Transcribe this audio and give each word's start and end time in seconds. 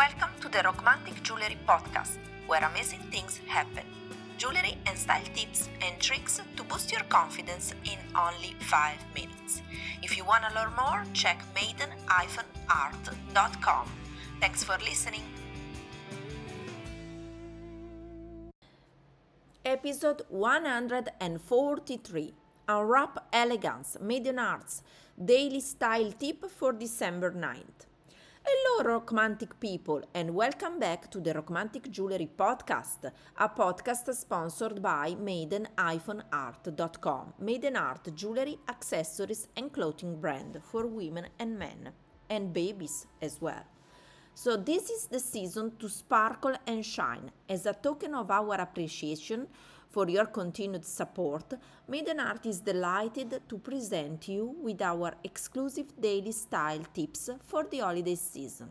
Welcome 0.00 0.32
to 0.40 0.48
the 0.48 0.62
Rockmantic 0.62 1.22
Jewelry 1.22 1.58
Podcast, 1.68 2.16
where 2.46 2.64
amazing 2.64 3.00
things 3.10 3.38
happen. 3.46 3.84
Jewelry 4.38 4.78
and 4.86 4.96
style 4.96 5.20
tips 5.34 5.68
and 5.82 6.00
tricks 6.00 6.40
to 6.56 6.62
boost 6.62 6.90
your 6.90 7.02
confidence 7.10 7.74
in 7.84 7.98
only 8.16 8.54
5 8.60 8.96
minutes. 9.14 9.60
If 10.02 10.16
you 10.16 10.24
want 10.24 10.44
to 10.48 10.54
learn 10.54 10.72
more, 10.74 11.04
check 11.12 11.44
maiden-art.com. 11.54 13.90
Thanks 14.40 14.64
for 14.64 14.78
listening. 14.78 15.20
Episode 19.66 20.22
143 20.30 22.34
Unwrap 22.70 23.18
Elegance 23.34 23.98
Maiden 24.00 24.38
Arts 24.38 24.82
Daily 25.22 25.60
Style 25.60 26.12
Tip 26.12 26.50
for 26.50 26.72
December 26.72 27.32
9th. 27.32 27.89
Hello, 28.42 28.82
romantic 28.82 29.60
people, 29.60 30.02
and 30.14 30.34
welcome 30.34 30.78
back 30.78 31.10
to 31.10 31.20
the 31.20 31.34
Rockmantic 31.34 31.90
Jewelry 31.90 32.30
Podcast, 32.38 33.10
a 33.36 33.48
podcast 33.48 34.14
sponsored 34.14 34.80
by 34.82 35.14
Maiden-Art.com, 35.14 37.34
Maiden 37.38 37.76
Art 37.76 38.14
jewelry, 38.14 38.58
accessories, 38.68 39.48
and 39.56 39.72
clothing 39.72 40.20
brand 40.20 40.60
for 40.62 40.86
women 40.86 41.26
and 41.38 41.58
men, 41.58 41.92
and 42.30 42.52
babies 42.52 43.06
as 43.20 43.40
well. 43.40 43.64
So, 44.34 44.56
this 44.56 44.88
is 44.90 45.06
the 45.06 45.20
season 45.20 45.76
to 45.78 45.88
sparkle 45.88 46.54
and 46.66 46.84
shine. 46.84 47.30
As 47.48 47.66
a 47.66 47.74
token 47.74 48.14
of 48.14 48.30
our 48.30 48.54
appreciation 48.54 49.46
for 49.90 50.08
your 50.08 50.26
continued 50.26 50.84
support, 50.84 51.54
Maiden 51.88 52.20
Art 52.20 52.46
is 52.46 52.60
delighted 52.60 53.42
to 53.48 53.58
present 53.58 54.28
you 54.28 54.54
with 54.62 54.80
our 54.80 55.12
exclusive 55.24 56.00
daily 56.00 56.32
style 56.32 56.84
tips 56.94 57.28
for 57.44 57.64
the 57.64 57.80
holiday 57.80 58.14
season. 58.14 58.68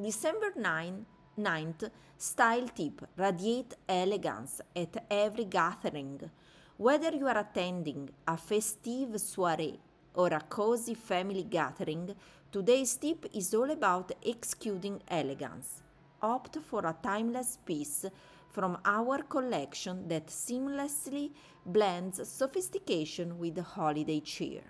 December 0.00 0.52
9, 0.56 1.06
9th 1.38 1.90
Style 2.16 2.68
Tip 2.68 3.06
Radiate 3.16 3.74
elegance 3.88 4.60
at 4.74 5.04
every 5.10 5.44
gathering. 5.44 6.30
Whether 6.76 7.12
you 7.14 7.28
are 7.28 7.38
attending 7.38 8.10
a 8.26 8.36
festive 8.36 9.20
soiree 9.20 9.78
or 10.14 10.28
a 10.28 10.40
cozy 10.40 10.94
family 10.94 11.42
gathering, 11.42 12.14
today's 12.52 12.96
tip 12.96 13.26
is 13.34 13.52
all 13.54 13.70
about 13.70 14.12
executing 14.24 15.02
elegance. 15.08 15.82
Opt 16.22 16.58
for 16.58 16.86
a 16.86 16.96
timeless 17.02 17.58
piece 17.64 18.06
from 18.50 18.78
our 18.84 19.22
collection 19.24 20.06
that 20.08 20.28
seamlessly 20.28 21.32
blends 21.66 22.26
sophistication 22.28 23.38
with 23.38 23.58
holiday 23.58 24.20
cheer. 24.20 24.62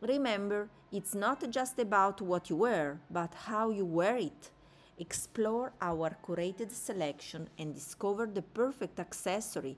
Remember, 0.00 0.68
it's 0.90 1.14
not 1.14 1.48
just 1.50 1.78
about 1.78 2.20
what 2.20 2.50
you 2.50 2.56
wear, 2.56 3.00
but 3.10 3.34
how 3.34 3.70
you 3.70 3.84
wear 3.84 4.16
it. 4.16 4.50
Explore 4.98 5.72
our 5.80 6.16
curated 6.26 6.72
selection 6.72 7.48
and 7.58 7.74
discover 7.74 8.26
the 8.26 8.42
perfect 8.42 8.98
accessory 8.98 9.76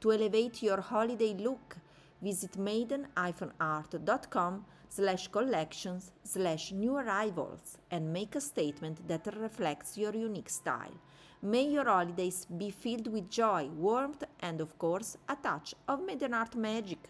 to 0.00 0.12
elevate 0.12 0.62
your 0.62 0.80
holiday 0.80 1.34
look. 1.34 1.76
Visit 2.24 2.56
maiden-art.com 2.56 4.54
slash 4.88 5.28
collections 5.28 6.12
slash 6.22 6.72
new 6.72 6.96
arrivals 6.96 7.76
and 7.90 8.12
make 8.18 8.34
a 8.34 8.40
statement 8.40 9.06
that 9.08 9.26
reflects 9.46 9.98
your 9.98 10.14
unique 10.14 10.48
style. 10.48 10.96
May 11.42 11.64
your 11.76 11.84
holidays 11.84 12.46
be 12.46 12.70
filled 12.70 13.08
with 13.12 13.28
joy, 13.28 13.68
warmth, 13.76 14.24
and 14.40 14.62
of 14.62 14.78
course, 14.78 15.18
a 15.28 15.36
touch 15.36 15.74
of 15.86 16.02
Maiden 16.06 16.32
Art 16.32 16.54
magic. 16.56 17.00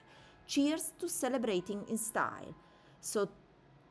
Cheers 0.48 0.92
to 0.98 1.08
celebrating 1.08 1.84
in 1.88 1.98
style. 1.98 2.52
So, 3.00 3.28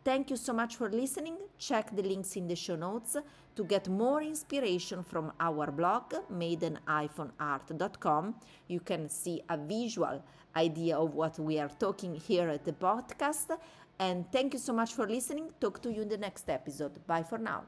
thank 0.04 0.30
you 0.30 0.38
so 0.38 0.54
much 0.54 0.76
for 0.76 0.90
listening. 0.90 1.38
Check 1.58 1.96
the 1.96 2.04
links 2.04 2.36
in 2.36 2.48
the 2.48 2.56
show 2.56 2.76
notes 2.76 3.18
to 3.56 3.64
get 3.64 3.88
more 3.88 4.22
inspiration 4.22 5.04
from 5.04 5.32
our 5.40 5.72
blog, 5.72 6.14
maiden-art.com. 6.30 8.36
You 8.68 8.80
can 8.80 9.10
see 9.10 9.42
a 9.50 9.58
visual 9.58 10.23
idea 10.56 10.98
of 10.98 11.14
what 11.14 11.39
we 11.39 11.60
are 11.60 11.70
talking 11.70 12.16
here 12.16 12.50
at 12.50 12.66
the 12.66 12.73
podcast. 12.73 13.58
And 14.00 14.30
thank 14.32 14.54
you 14.54 14.60
so 14.60 14.73
much 14.73 14.94
for 14.94 15.08
listening. 15.08 15.52
Talk 15.60 15.82
to 15.83 15.92
you 15.92 16.02
in 16.02 16.10
the 16.10 16.17
next 16.17 16.50
episode. 16.50 17.06
Bye 17.06 17.23
for 17.23 17.38
now. 17.38 17.64